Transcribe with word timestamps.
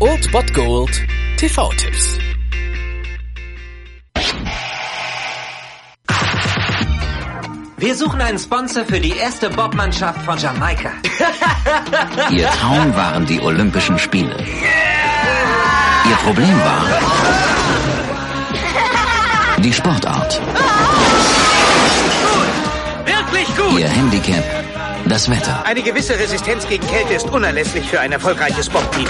Old 0.00 0.30
Bot 0.32 0.52
Gold 0.52 0.90
TV-Tipps. 1.38 2.18
Wir 7.76 7.94
suchen 7.94 8.20
einen 8.20 8.38
Sponsor 8.38 8.84
für 8.84 9.00
die 9.00 9.16
erste 9.16 9.50
Bobmannschaft 9.50 10.20
von 10.22 10.38
Jamaika. 10.38 10.92
Ihr 12.30 12.48
Traum 12.50 12.94
waren 12.94 13.24
die 13.26 13.40
Olympischen 13.40 13.98
Spiele. 13.98 14.36
Ihr 14.36 16.16
Problem 16.24 16.58
war 16.60 16.84
die 19.58 19.72
Sportart. 19.72 20.40
Wirklich 23.06 23.56
gut! 23.56 23.80
Ihr 23.80 23.88
Handicap 23.88 24.63
das 25.06 25.30
Wetter. 25.30 25.64
Eine 25.66 25.82
gewisse 25.82 26.18
Resistenz 26.18 26.66
gegen 26.66 26.86
Kälte 26.86 27.14
ist 27.14 27.30
unerlässlich 27.30 27.88
für 27.88 28.00
ein 28.00 28.12
erfolgreiches 28.12 28.68
Bob-Team. 28.68 29.08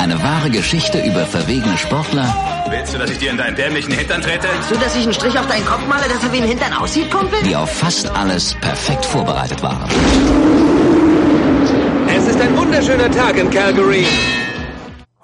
Eine 0.00 0.22
wahre 0.22 0.50
Geschichte 0.50 1.00
über 1.04 1.26
verwegene 1.26 1.76
Sportler. 1.76 2.34
Willst 2.70 2.94
du, 2.94 2.98
dass 2.98 3.10
ich 3.10 3.18
dir 3.18 3.30
in 3.30 3.36
deinen 3.36 3.56
dämlichen 3.56 3.92
Hintern 3.92 4.20
trete? 4.22 4.48
Willst 4.52 4.70
du, 4.70 4.76
dass 4.76 4.96
ich 4.96 5.02
einen 5.02 5.12
Strich 5.12 5.38
auf 5.38 5.46
deinen 5.46 5.64
Kopf 5.64 5.86
male, 5.86 6.08
dass 6.08 6.22
er 6.22 6.32
wie 6.32 6.38
ein 6.38 6.48
Hintern 6.48 6.72
aussieht, 6.72 7.10
Kumpel? 7.10 7.42
Die 7.42 7.56
auf 7.56 7.70
fast 7.70 8.10
alles 8.10 8.54
perfekt 8.54 9.04
vorbereitet 9.04 9.62
waren. 9.62 9.88
Es 12.14 12.26
ist 12.26 12.40
ein 12.40 12.56
wunderschöner 12.56 13.10
Tag 13.10 13.36
in 13.36 13.50
Calgary. 13.50 14.06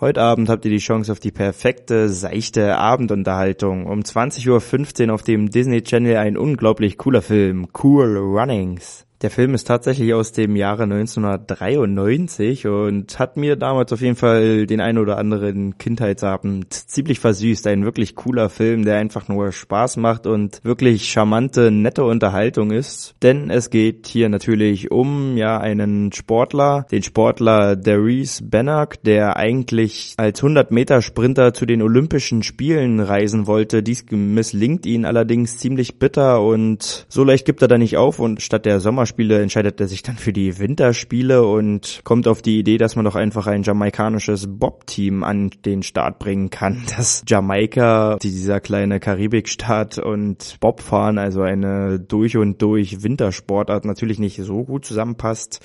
Heute 0.01 0.23
Abend 0.23 0.49
habt 0.49 0.65
ihr 0.65 0.73
die 0.73 0.79
Chance 0.79 1.13
auf 1.13 1.21
die 1.21 1.31
perfekte, 1.31 2.09
seichte 2.09 2.77
Abendunterhaltung. 2.77 3.87
Um 3.87 4.01
20.15 4.01 5.07
Uhr 5.07 5.15
auf 5.15 5.23
dem 5.23 5.51
Disney 5.51 5.83
Channel 5.83 6.17
ein 6.17 6.37
unglaublich 6.37 6.99
cooler 6.99 7.23
Film, 7.23 7.69
Cool 7.81 8.17
Runnings. 8.17 9.07
Der 9.25 9.31
Film 9.31 9.55
ist 9.55 9.67
tatsächlich 9.67 10.13
aus 10.13 10.33
dem 10.33 10.55
Jahre 10.55 10.83
1993 10.83 12.67
und 12.67 13.19
hat 13.19 13.39
mir 13.39 13.57
damals 13.57 13.91
auf 13.91 14.03
jeden 14.03 14.17
Fall 14.17 14.67
den 14.67 14.83
ein 14.83 14.99
oder 14.99 15.17
anderen 15.17 15.79
Kindheitsabend 15.79 16.75
ziemlich 16.75 17.21
versüßt. 17.21 17.67
Ein 17.69 17.87
wirklich 17.87 18.17
cooler 18.17 18.51
Film, 18.51 18.85
der 18.85 18.99
einfach 18.99 19.27
nur 19.29 19.51
Spaß 19.51 19.97
macht 19.97 20.27
und 20.27 20.61
wirklich 20.63 21.11
charmante, 21.11 21.71
nette 21.71 22.05
Unterhaltung 22.05 22.71
ist. 22.71 23.15
Denn 23.23 23.49
es 23.49 23.71
geht 23.71 24.09
hier 24.09 24.29
natürlich 24.29 24.91
um 24.91 25.39
ja 25.39 25.57
einen 25.57 26.13
Sportler, 26.13 26.85
den 26.93 27.03
Sportler 27.03 27.77
Darius 27.77 28.43
Bannock, 28.45 29.03
der 29.05 29.39
eigentlich 29.39 30.13
als 30.19 30.41
100 30.41 30.71
Meter 30.71 31.01
Sprinter 31.01 31.55
zu 31.55 31.65
den 31.65 31.81
Olympischen 31.81 32.43
Spielen 32.43 33.01
reisen 33.01 33.47
wollte. 33.47 33.83
Dies 33.83 34.05
misslingt 34.11 34.85
ihn 34.85 35.07
allerdings 35.07 35.57
ziemlich 35.57 35.99
bitter 35.99 36.43
und 36.43 37.07
so 37.09 37.25
leicht 37.25 37.47
gibt 37.47 37.63
er 37.63 37.69
da 37.69 37.79
nicht 37.79 37.97
auf 37.97 38.19
und 38.19 38.43
statt 38.43 38.67
der 38.67 38.81
Sommerspiele 38.81 39.14
Sommerspiele 39.15 39.41
entscheidet 39.41 39.81
er 39.81 39.87
sich 39.87 40.03
dann 40.03 40.17
für 40.17 40.33
die 40.33 40.59
Winterspiele 40.59 41.47
und 41.47 42.01
kommt 42.03 42.27
auf 42.27 42.43
die 42.43 42.59
Idee, 42.59 42.79
dass 42.79 42.97
man 42.97 43.05
doch 43.05 43.15
einfach 43.15 43.47
ein 43.47 43.63
jamaikanisches 43.63 44.49
Bob-Team 44.49 45.23
an 45.23 45.51
den 45.65 45.85
Start 45.85 46.19
bringen 46.19 46.51
kann. 46.51 46.83
Dass 46.97 47.23
Jamaika, 47.27 48.17
dieser 48.21 48.61
kleine 48.61 48.99
Karibikstaat 48.99 49.99
und 49.99 50.57
Bobfahren, 50.59 51.19
also 51.19 51.43
eine 51.43 52.01
durch 52.01 52.37
und 52.37 52.61
durch 52.61 53.05
Wintersportart, 53.05 53.85
natürlich 53.85 54.19
nicht 54.19 54.43
so 54.43 54.65
gut 54.65 54.85
zusammenpasst. 54.85 55.61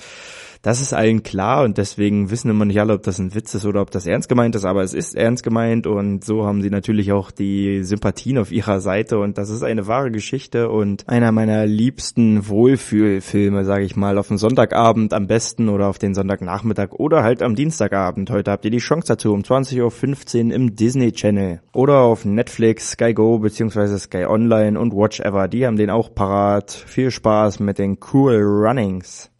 Das 0.62 0.82
ist 0.82 0.92
allen 0.92 1.22
klar 1.22 1.64
und 1.64 1.78
deswegen 1.78 2.30
wissen 2.30 2.50
immer 2.50 2.66
nicht 2.66 2.78
alle, 2.80 2.92
ob 2.92 3.02
das 3.02 3.18
ein 3.18 3.34
Witz 3.34 3.54
ist 3.54 3.64
oder 3.64 3.80
ob 3.80 3.90
das 3.90 4.06
ernst 4.06 4.28
gemeint 4.28 4.54
ist, 4.54 4.66
aber 4.66 4.82
es 4.82 4.92
ist 4.92 5.14
ernst 5.14 5.42
gemeint 5.42 5.86
und 5.86 6.22
so 6.22 6.44
haben 6.44 6.60
sie 6.60 6.68
natürlich 6.68 7.12
auch 7.12 7.30
die 7.30 7.82
Sympathien 7.82 8.36
auf 8.36 8.52
ihrer 8.52 8.80
Seite 8.80 9.18
und 9.18 9.38
das 9.38 9.48
ist 9.48 9.62
eine 9.62 9.86
wahre 9.86 10.10
Geschichte 10.10 10.68
und 10.68 11.08
einer 11.08 11.32
meiner 11.32 11.64
liebsten 11.64 12.46
Wohlfühlfilme, 12.46 13.39
sage 13.64 13.84
ich 13.84 13.96
mal, 13.96 14.18
auf 14.18 14.28
den 14.28 14.38
Sonntagabend 14.38 15.12
am 15.12 15.26
besten 15.26 15.68
oder 15.68 15.88
auf 15.88 15.98
den 15.98 16.14
Sonntagnachmittag 16.14 16.92
oder 16.92 17.22
halt 17.22 17.42
am 17.42 17.54
Dienstagabend. 17.54 18.30
Heute 18.30 18.50
habt 18.50 18.64
ihr 18.64 18.70
die 18.70 18.78
Chance 18.78 19.08
dazu 19.08 19.32
um 19.32 19.42
20.15 19.42 20.46
Uhr 20.48 20.54
im 20.54 20.76
Disney 20.76 21.12
Channel 21.12 21.60
oder 21.72 22.00
auf 22.00 22.24
Netflix, 22.24 22.92
Sky 22.92 23.14
Go 23.14 23.38
beziehungsweise 23.38 23.98
Sky 23.98 24.26
Online 24.26 24.78
und 24.78 24.94
Watch 24.94 25.20
Ever. 25.20 25.48
Die 25.48 25.66
haben 25.66 25.76
den 25.76 25.90
auch 25.90 26.14
parat. 26.14 26.70
Viel 26.70 27.10
Spaß 27.10 27.60
mit 27.60 27.78
den 27.78 27.98
Cool 28.12 28.40
Runnings 28.42 29.30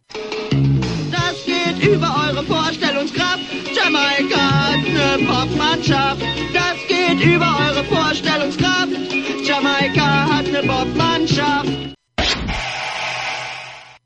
über 1.91 2.15
eure 2.27 2.43
Vorstellungskraft. 2.43 3.39
Jamaika 3.75 4.37
hat 4.37 4.85
eine 4.85 5.25
Popmannschaft. 5.25 6.21
Das 6.53 6.77
geht 6.87 7.25
über 7.25 7.47
eure 7.67 7.83
Vorstellungskraft. 7.83 8.93
Jamaika 9.43 10.29
hat 10.29 10.47
eine 10.47 10.59
Popmannschaft. 10.59 11.30